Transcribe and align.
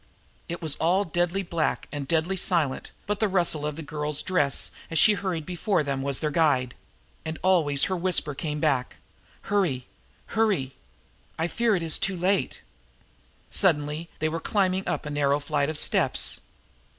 It 0.49 0.63
was 0.63 0.75
all 0.77 1.03
deadly 1.03 1.43
black 1.43 1.87
and 1.91 2.07
deadly 2.07 2.35
silent, 2.35 2.89
but 3.05 3.19
the 3.19 3.27
rustling 3.27 3.69
of 3.69 3.75
the 3.75 3.83
girl's 3.83 4.23
dress, 4.23 4.71
as 4.89 4.97
she 4.97 5.13
hurried 5.13 5.45
before 5.45 5.83
them, 5.83 6.01
was 6.01 6.21
their 6.21 6.31
guide. 6.31 6.73
And 7.23 7.37
always 7.43 7.83
her 7.83 7.95
whisper 7.95 8.33
came 8.33 8.59
back: 8.59 8.95
"Hurry! 9.41 9.85
Hurry! 10.33 10.73
I 11.37 11.47
fear 11.47 11.75
it 11.75 11.83
is 11.83 11.99
too 11.99 12.17
late!" 12.17 12.63
Suddenly 13.51 14.09
they 14.17 14.27
were 14.27 14.39
climbing 14.39 14.87
up 14.87 15.05
a 15.05 15.11
narrow 15.11 15.39
flight 15.39 15.69
of 15.69 15.77
steps. 15.77 16.41